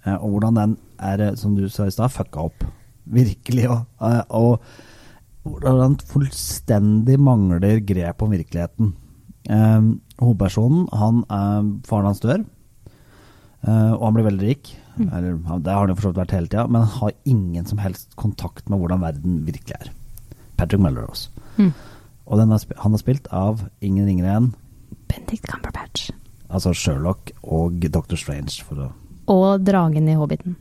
Uh, 0.07 0.23
og 0.23 0.29
hvordan 0.31 0.55
den 0.61 0.79
er, 1.03 1.35
som 1.35 1.51
du 1.57 1.69
sa 1.69 1.87
i 1.89 1.91
stad, 1.91 2.11
fucka 2.15 2.39
opp. 2.47 2.63
Virkelig. 3.11 3.67
Og, 3.73 3.79
og 4.29 4.61
hvordan 5.53 5.83
han 5.83 5.97
fullstendig 6.11 7.19
mangler 7.21 7.81
grep 7.87 8.23
om 8.25 8.33
virkeligheten. 8.35 8.93
Eh, 9.49 9.89
hovedpersonen, 10.21 10.87
han 10.93 11.25
er 11.33 11.73
faren 11.89 12.11
hans 12.11 12.23
dør. 12.25 12.45
Eh, 13.67 13.93
og 13.97 14.05
han 14.05 14.17
blir 14.19 14.29
veldig 14.29 14.51
rik. 14.51 14.75
Eller, 14.99 15.37
det 15.63 15.73
har 15.73 15.85
han 15.85 15.93
jo 15.93 15.97
for 15.99 16.09
så 16.09 16.13
vidt 16.13 16.23
vært 16.25 16.35
hele 16.35 16.51
tida, 16.51 16.67
men 16.67 16.83
han 16.83 16.97
har 17.01 17.17
ingen 17.31 17.67
som 17.69 17.79
helst 17.83 18.17
kontakt 18.19 18.69
med 18.71 18.81
hvordan 18.83 19.03
verden 19.05 19.43
virkelig 19.47 19.77
er. 19.79 19.93
Patrick 20.59 20.83
Melrose. 20.83 21.31
Mm. 21.57 21.73
Og 22.27 22.41
den 22.41 22.53
er, 22.53 22.65
han 22.83 22.95
er 22.95 23.03
spilt 23.03 23.29
av 23.35 23.63
ingen 23.81 24.09
ringere 24.09 24.35
enn 24.41 24.49
Benedict 25.09 25.47
Cumberbatch. 25.49 26.11
altså 26.49 26.75
Sherlock 26.75 27.31
og 27.43 27.81
Doctor 27.93 28.17
Strange. 28.17 28.65
Og 29.29 29.65
dragen 29.65 30.09
i 30.09 30.17
Hobbiten. 30.19 30.57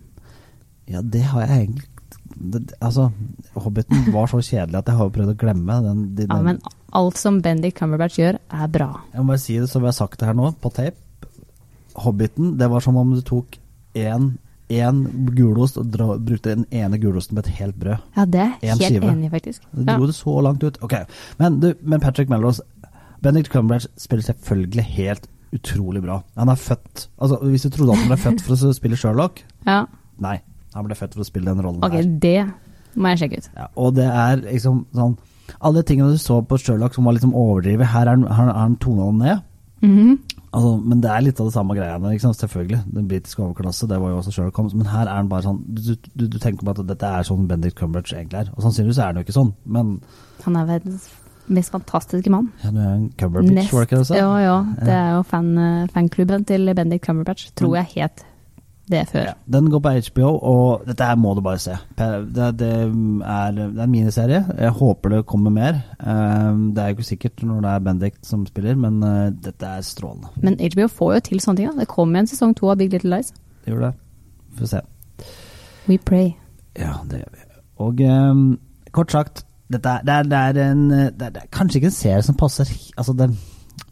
ja, 0.88 1.01
det 1.01 1.24
har 1.24 1.41
jeg 1.41 1.63
egentlig 1.63 1.89
det, 2.36 2.74
Altså, 2.81 3.10
Hobbiten 3.55 4.12
var 4.13 4.27
så 4.31 4.41
kjedelig 4.43 4.79
at 4.81 4.91
jeg 4.91 5.00
har 5.00 5.10
prøvd 5.15 5.34
å 5.34 5.38
glemme 5.39 5.77
den. 5.86 6.01
den 6.15 6.27
Ja, 6.34 6.41
men 6.41 6.60
alt 6.93 7.17
som 7.17 7.41
Bendik 7.41 7.77
Cumberbatch 7.79 8.17
gjør, 8.19 8.39
er 8.51 8.67
bra. 8.74 8.89
Jeg 9.13 9.22
må 9.22 9.34
bare 9.34 9.43
si 9.43 9.57
det 9.60 9.69
som 9.72 9.81
jeg 9.84 9.93
har 9.93 10.00
sagt 10.00 10.19
det 10.19 10.27
her 10.29 10.38
nå, 10.38 10.51
på 10.62 10.72
tape. 10.74 10.98
Hobbiten, 11.98 12.57
det 12.60 12.69
var 12.69 12.84
som 12.86 12.98
om 13.00 13.15
du 13.15 13.22
tok 13.25 13.57
én 13.98 14.36
gulost 15.34 15.77
og 15.79 15.88
dra, 15.93 16.17
brukte 16.19 16.53
den 16.53 16.65
ene 16.75 17.00
gulosten 17.01 17.38
på 17.38 17.46
et 17.46 17.53
helt 17.57 17.77
brød. 17.79 18.03
Ja, 18.17 18.25
det 18.25 18.41
er 18.41 18.51
En 18.62 18.77
helt 18.77 18.84
skive. 18.84 19.12
enig 19.12 19.31
faktisk. 19.31 19.63
Ja. 19.72 19.79
Det 19.79 19.96
dro 19.98 20.05
det 20.07 20.15
så 20.15 20.41
langt 20.43 20.63
ut. 20.63 20.77
Ok, 20.84 20.93
Men, 21.39 21.60
du, 21.60 21.74
men 21.81 22.00
Patrick 22.00 22.29
Melrose 22.29 22.62
Benedict 23.22 23.50
Cumberbatch 23.51 23.88
spiller 23.98 24.24
selvfølgelig 24.24 24.84
helt 24.84 25.27
utrolig 25.55 26.03
bra. 26.03 26.22
Han 26.36 26.50
er 26.50 26.55
født 26.55 27.07
Altså, 27.17 27.38
Hvis 27.41 27.63
du 27.63 27.69
trodde 27.69 27.91
at 27.93 27.98
han 28.03 28.07
ble 28.12 28.17
født 28.17 28.41
for 28.43 28.53
å 28.53 28.74
spille 28.75 28.98
Sherlock 29.00 29.41
ja. 29.65 29.86
Nei, 30.19 30.41
han 30.77 30.88
ble 30.88 30.96
født 30.98 31.17
for 31.17 31.25
å 31.25 31.27
spille 31.27 31.51
den 31.51 31.63
rollen 31.65 31.84
Ok, 31.84 31.98
her. 31.98 32.07
det 32.24 32.38
må 32.98 33.12
jeg 33.13 33.22
sjekke 33.24 33.41
ut. 33.43 33.50
Ja, 33.57 33.67
og 33.77 33.96
det 33.98 34.05
er 34.10 34.41
liksom 34.48 34.86
sånn 34.96 35.17
Alle 35.63 35.81
tingene 35.88 36.12
du 36.12 36.17
så 36.19 36.41
på 36.43 36.57
Sherlock 36.60 36.93
som 36.98 37.05
var 37.07 37.13
liksom 37.15 37.31
overdrevet, 37.34 37.88
her 37.88 38.10
er 38.10 38.17
han- 38.36 38.75
tona 38.84 39.12
ned. 39.12 39.41
-hmm. 39.81 40.17
Altså, 40.53 40.77
men 40.84 41.01
det 41.01 41.10
er 41.12 41.22
litt 41.22 41.39
av 41.39 41.48
det 41.48 41.53
samme 41.53 41.75
greiene. 41.75 42.19
Selvfølgelig. 42.19 42.79
Den 42.93 43.07
britiske 43.07 43.43
overklasse, 43.43 43.88
det 43.88 44.00
var 44.00 44.10
jo 44.10 44.17
også 44.17 44.31
Sherlock 44.31 44.55
Holmes. 44.55 44.74
Men 44.74 44.86
her 44.86 45.05
er 45.07 45.15
han 45.15 45.29
bare 45.29 45.43
sånn 45.43 45.60
Du, 45.67 45.96
du, 46.15 46.27
du 46.27 46.38
tenker 46.39 46.65
på 46.65 46.69
at 46.74 46.88
dette 46.88 47.03
er 47.05 47.24
sånn 47.24 47.48
Benedict 47.48 47.75
Cumberbatch 47.77 48.13
egentlig 48.13 48.39
er. 48.39 48.50
Og 48.55 48.63
sannsynligvis 48.63 48.98
er 49.00 49.05
han 49.12 49.15
jo 49.15 49.22
ikke 49.22 49.38
sånn, 49.38 49.53
men 49.65 50.01
Han 50.43 50.55
er 50.55 50.65
verdens 50.65 51.10
mest 51.48 51.72
fantastiske 51.72 52.29
mann. 52.29 52.51
ja, 52.63 52.72
du 52.72 52.79
er 52.79 52.93
en 52.93 53.10
Cumberbatch, 53.17 53.72
var 53.74 53.79
det 53.86 53.88
ikke 53.88 53.98
det 53.98 54.00
du 54.00 54.03
sa? 54.05 54.15
Ja, 54.15 54.38
ja. 54.39 54.65
Det 54.79 54.89
er 54.93 55.12
jo 55.15 55.22
fan, 55.24 55.57
eh, 55.57 55.88
fanklubben 55.88 56.46
til 56.46 56.74
Bendik 56.75 57.01
Cumberbatch. 57.05 57.51
Tror 57.55 57.75
jeg 57.75 57.86
het 57.96 58.25
det 58.88 59.01
før. 59.10 59.25
Ja, 59.27 59.34
den 59.51 59.70
går 59.72 59.82
på 59.84 59.91
HBO, 60.08 60.29
og 60.48 60.84
dette 60.88 61.03
her 61.03 61.15
må 61.20 61.34
du 61.36 61.41
bare 61.44 61.60
se. 61.60 61.75
Det, 61.98 62.08
det, 62.36 62.44
er, 62.44 62.51
det 62.58 62.70
er 63.27 63.84
en 63.84 63.91
miniserie. 63.91 64.44
Jeg 64.58 64.72
håper 64.79 65.10
det 65.15 65.25
kommer 65.27 65.51
mer. 65.51 65.82
Eh, 66.00 66.53
Det 66.75 66.84
er 66.84 66.88
jo 66.91 66.98
ikke 66.98 67.08
sikkert 67.10 67.44
når 67.44 67.62
det 67.65 67.72
er 67.74 67.84
Bendik 67.88 68.15
som 68.24 68.46
spiller, 68.48 68.75
men 68.79 69.01
eh, 69.03 69.32
dette 69.44 69.65
er 69.65 69.82
strålende. 69.82 70.32
Men 70.44 70.56
HBO 70.62 70.88
får 70.88 71.13
jo 71.13 71.20
til 71.29 71.44
sånne 71.44 71.58
ting. 71.62 71.72
da. 71.74 71.84
Det 71.84 71.88
kommer 71.91 72.20
en 72.24 72.27
sesong 72.32 72.56
to 72.56 72.70
av 72.72 72.77
Big 72.79 72.91
Little 72.96 73.15
Lies. 73.15 73.34
Det 73.65 73.74
gjør 73.74 73.89
det. 73.89 73.94
Vi 74.51 74.62
får 74.62 74.72
se. 74.72 74.82
We 75.88 75.98
pray. 75.98 76.32
Ja, 76.79 76.94
det 77.10 77.20
gjør 77.24 77.36
vi. 77.36 77.44
Og 77.84 78.01
um, 78.08 78.46
kort 78.91 79.12
sagt, 79.12 79.44
dette 79.72 79.89
er, 79.89 80.01
det, 80.08 80.13
er, 80.13 80.24
det, 80.24 80.38
er 80.63 80.72
en, 80.72 80.89
det, 80.89 81.22
er, 81.22 81.41
er 81.44 81.51
kanskje 81.51 81.82
ikke 81.82 81.91
en 81.91 82.00
serie 82.00 82.24
som 82.25 82.36
passer 82.39 82.72
altså 82.98 83.13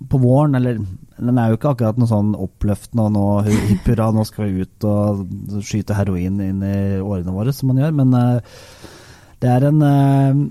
på 0.10 0.18
våren, 0.18 0.56
eller 0.56 0.80
Den 1.16 1.40
er 1.40 1.52
jo 1.52 1.58
ikke 1.58 1.72
akkurat 1.72 2.00
noe 2.00 2.10
sånn 2.10 2.34
oppløftende 2.36 3.06
og 3.08 3.14
nå 3.16 3.26
hipp 3.48 3.88
hurra, 3.88 4.10
nå 4.12 4.26
skal 4.28 4.52
vi 4.52 4.66
ut 4.66 4.88
og 4.90 5.24
skyte 5.64 5.96
heroin 5.96 6.42
inn 6.44 6.62
i 6.66 6.76
årene 7.00 7.36
våre, 7.36 7.54
som 7.56 7.72
man 7.72 7.80
gjør, 7.80 7.96
men 8.02 8.12
eh, 8.20 8.60
det 9.44 9.52
er 9.52 9.68
en 9.70 9.86
eh, 9.88 10.42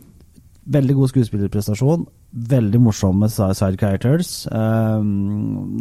veldig 0.76 0.96
god 1.00 1.12
skuespillerprestasjon. 1.12 2.06
Veldig 2.34 2.80
morsomme 2.82 3.28
side 3.30 3.76
characters. 3.78 4.32
Eh, 4.48 5.04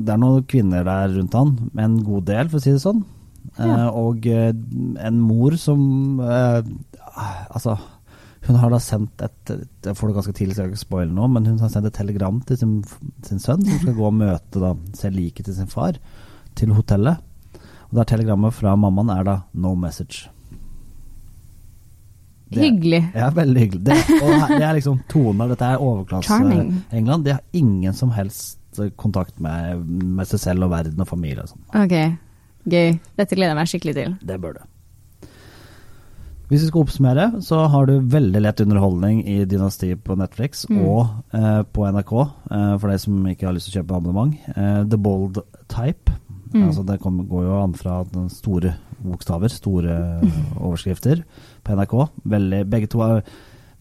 det 0.04 0.14
er 0.14 0.22
noen 0.22 0.44
kvinner 0.52 0.84
der 0.88 1.16
rundt 1.16 1.40
han, 1.40 1.56
en 1.80 1.98
god 2.04 2.28
del, 2.28 2.52
for 2.52 2.60
å 2.60 2.66
si 2.66 2.76
det 2.76 2.84
sånn. 2.84 3.04
Ja. 3.60 3.90
og 3.92 4.24
en 4.26 5.18
mor 5.20 5.54
som 5.60 5.82
Altså, 6.24 7.76
hun 8.48 8.56
har 8.60 8.70
da 8.74 8.80
sendt 8.84 9.22
et 9.24 9.52
Jeg 9.86 9.96
får 9.96 10.08
det 10.10 10.16
ganske 10.18 10.34
tidlig, 10.36 10.56
så 10.56 10.64
jeg 10.66 10.74
ikke 10.74 10.82
spoile 10.86 11.28
men 11.32 11.46
hun 11.46 11.60
har 11.60 11.70
sendt 11.72 11.88
et 11.88 11.94
telegram 11.96 12.42
til 12.48 12.58
sin, 12.58 12.84
sin 13.24 13.40
sønn, 13.40 13.64
som 13.66 13.80
skal 13.80 13.94
gå 13.96 14.06
og 14.10 14.14
møte 14.14 14.60
da, 14.60 14.74
se 14.94 15.10
liket 15.10 15.46
til 15.46 15.56
sin 15.56 15.68
far, 15.72 15.94
til 16.56 16.74
hotellet. 16.76 17.18
Og 17.92 17.98
der 18.00 18.04
telegrammet 18.10 18.54
fra 18.54 18.76
mammaen 18.76 19.10
er 19.14 19.24
da 19.24 19.36
'no 19.56 19.76
message'. 19.76 20.28
Det- 22.54 22.62
Hyggelig. 22.64 23.12
Ja, 23.16 23.30
veldig 23.30 23.62
hyggelig. 23.62 23.84
Det, 23.86 23.96
og 24.22 24.50
det 24.50 24.62
er 24.64 24.74
liksom 24.78 25.00
toner. 25.10 25.48
Dette 25.48 25.66
er 25.66 25.78
overklasse 25.82 26.28
Charming. 26.28 26.84
England. 26.92 27.24
De 27.26 27.32
har 27.32 27.42
ingen 27.54 27.94
som 27.94 28.12
helst 28.12 28.60
kontakt 28.98 29.40
med, 29.40 29.86
med 29.88 30.26
seg 30.28 30.40
selv 30.40 30.64
og 30.64 30.70
verden 30.74 31.00
og 31.02 31.08
familie 31.08 31.42
og 31.44 31.50
sånn. 31.50 31.66
Ok, 31.84 32.18
gøy. 32.70 33.00
Dette 33.18 33.36
gleder 33.36 33.54
jeg 33.54 33.56
meg 33.62 33.68
skikkelig 33.72 33.94
til. 33.98 34.16
Det 34.26 34.40
bør 34.42 34.54
det. 34.54 34.64
Hvis 36.54 36.68
vi 36.68 36.70
skal 36.70 36.84
oppsummere, 36.84 37.24
så 37.42 37.64
har 37.74 37.88
du 37.90 37.96
veldig 38.14 38.42
lett 38.44 38.60
underholdning 38.62 39.24
i 39.26 39.40
Dynastiet 39.50 40.04
på 40.06 40.14
Netflix 40.20 40.68
Mm. 40.70 40.84
og 40.86 41.08
eh, 41.34 41.64
på 41.66 41.88
NRK, 41.90 42.12
eh, 42.52 42.78
for 42.78 42.92
de 42.92 42.98
som 43.02 43.24
ikke 43.26 43.48
har 43.48 43.56
lyst 43.56 43.72
til 43.72 43.74
å 43.74 43.82
kjøpe 43.82 43.96
abonnement. 43.98 44.36
Eh, 44.54 44.84
The 44.86 45.00
Bold 45.02 45.40
Type. 45.68 46.14
Mm. 46.54 46.68
Altså 46.68 46.84
det 46.86 47.00
kom, 47.02 47.24
går 47.28 47.48
jo 47.48 47.58
an 47.58 47.74
fra 47.74 48.04
store 48.30 48.76
bokstaver, 49.02 49.50
store 49.50 49.98
overskrifter 50.66 51.24
på 51.66 51.74
NRK. 51.74 51.96
Veldig, 52.36 52.62
begge 52.70 52.92
to 52.94 53.02
er 53.02 53.24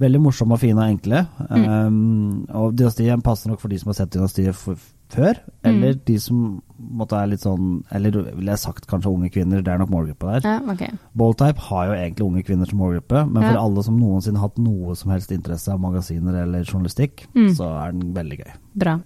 veldig 0.01 0.23
morsomme 0.25 0.57
og 0.57 0.63
fine 0.65 0.81
og 0.81 0.95
enkle. 0.97 1.27
Mm. 1.51 1.69
Um, 1.69 2.47
og 2.57 2.73
Dynastiet 2.79 3.23
passer 3.23 3.53
nok 3.53 3.61
for 3.61 3.69
de 3.69 3.79
som 3.79 3.93
har 3.93 4.01
sett 4.01 4.17
Dynastiet 4.17 4.57
f 4.57 4.73
før, 5.13 5.39
eller 5.69 5.95
de 6.09 6.17
som 6.19 6.63
måtte 6.83 7.15
er 7.15 7.29
litt 7.31 7.41
sånn 7.45 7.85
Eller 7.95 8.11
ville 8.11 8.51
jeg 8.55 8.59
sagt 8.59 8.87
kanskje 8.91 9.13
unge 9.13 9.31
kvinner, 9.31 9.63
det 9.63 9.71
er 9.71 9.79
nok 9.79 9.91
målgruppa 9.93 10.41
der. 10.41 10.49
Ja, 10.49 10.73
okay. 10.73 10.89
Boldtype 11.15 11.59
har 11.69 11.87
jo 11.91 11.93
egentlig 11.99 12.27
unge 12.27 12.43
kvinner 12.49 12.67
som 12.69 12.79
målgruppe, 12.83 13.23
men 13.31 13.43
for 13.43 13.53
Ja. 13.55 13.61
alle 13.63 13.83
som 13.87 14.01
noensinne 14.01 14.39
har 14.41 14.49
hatt 14.49 14.59
noe 14.59 14.97
som 14.97 15.11
helst 15.13 15.31
interesse 15.31 15.69
av 15.73 15.79
magasiner 15.81 16.43
eller 16.43 16.65
journalistikk, 16.65 17.27
Mm. 17.35 17.55
så 17.55 17.69
er 17.87 17.93
den 17.93 18.13
veldig 18.15 18.39
gøy. 18.41 18.53
Bra. 18.75 19.01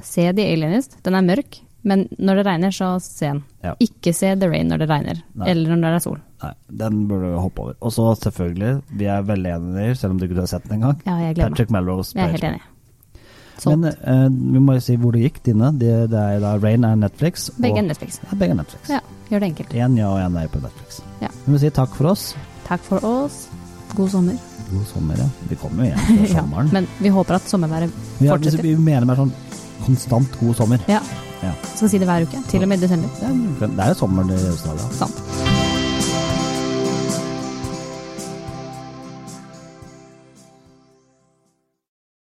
Se 0.00 0.32
The 0.32 0.42
Alienist. 0.52 1.02
Den 1.02 1.14
er 1.14 1.22
mørk, 1.22 1.60
men 1.82 2.08
når 2.18 2.36
det 2.36 2.46
regner, 2.46 2.70
så 2.70 3.00
se 3.00 3.26
den. 3.26 3.42
Ja. 3.64 3.74
Ikke 3.80 4.14
se 4.14 4.34
The 4.36 4.48
Rain 4.48 4.68
når 4.68 4.78
det 4.78 4.88
regner, 4.88 5.22
Nei. 5.34 5.48
eller 5.48 5.76
når 5.76 5.80
det 5.80 5.94
er 5.96 5.98
sol. 6.06 6.18
Nei, 6.42 6.52
den 6.74 7.06
burde 7.08 7.34
du 7.34 7.38
hoppe 7.40 7.58
over. 7.60 7.74
Og 7.82 7.90
så 7.92 8.14
selvfølgelig, 8.16 8.82
vi 8.96 9.04
er 9.06 9.22
veldig 9.22 9.50
enige, 9.56 9.96
selv 9.96 10.12
om 10.12 10.18
du 10.18 10.26
ikke 10.28 10.36
har 10.40 10.46
sett 10.46 10.68
den 10.68 10.80
engang, 10.80 11.00
Ja, 11.06 11.18
jeg 11.18 11.34
gleder 11.36 11.50
meg. 11.50 11.56
Patrick 11.58 11.70
Melrose. 11.70 12.14
Jeg 12.14 12.24
er 12.24 12.30
helt 12.32 12.44
enig. 12.44 12.60
Solgt. 13.60 13.78
Men 13.82 13.92
eh, 13.92 14.26
vi 14.54 14.62
må 14.64 14.74
jo 14.78 14.82
si 14.84 14.96
hvor 15.00 15.12
det 15.16 15.22
gikk, 15.26 15.40
dine. 15.50 15.70
Det, 15.80 15.94
det 16.12 16.20
er 16.36 16.40
da 16.42 16.54
Rain 16.62 16.84
er 16.88 16.96
Netflix. 16.96 17.50
Begge 17.60 17.82
er 17.82 17.86
Netflix. 17.88 18.20
Ja, 18.24 18.36
begge 18.40 18.54
er 18.56 18.60
Netflix. 18.62 18.88
Ja, 18.96 19.00
gjør 19.30 19.44
det 19.44 19.50
enkelt. 19.52 19.74
Én 19.76 19.98
ja 20.00 20.08
og 20.10 20.20
én 20.24 20.32
nei 20.38 20.46
på 20.52 20.62
Netflix. 20.64 21.00
Ja. 21.20 21.28
Vi 21.44 21.52
må 21.54 21.60
si 21.62 21.70
takk 21.76 21.92
for 21.98 22.10
oss. 22.14 22.30
Takk 22.68 22.80
for 22.86 23.04
oss. 23.04 23.42
God 23.96 24.10
sommer. 24.12 24.38
God 24.70 24.86
sommer, 24.86 25.18
ja. 25.18 25.28
Vi 25.50 25.56
kommer 25.58 25.84
jo 25.84 25.90
igjen 25.90 26.04
før 26.06 26.26
Ja, 26.36 26.42
sommeren. 26.44 26.68
men 26.72 26.86
vi 27.02 27.10
håper 27.10 27.34
at 27.40 27.48
sommerværet 27.50 27.90
fortsetter. 28.20 28.62
vi 28.62 28.76
mener 28.78 29.08
mer 29.10 29.18
sånn 29.18 29.32
konstant 29.84 30.40
god 30.40 30.56
sommer. 30.62 30.84
Ja. 30.88 31.00
Ja. 31.42 31.54
Skal 31.74 31.88
si 31.90 31.98
det 31.98 32.06
hver 32.06 32.22
uke. 32.28 32.42
Til 32.52 32.62
og 32.62 32.68
med 32.70 32.78
i 32.78 32.86
desember. 32.86 33.08
Ja, 33.24 33.32
men 33.34 33.76
det 33.76 33.86
er 33.86 33.94
jo 33.94 34.02
sommer 34.04 34.28
i 34.30 34.42
Australia. 34.52 34.92
Sant. 35.00 35.49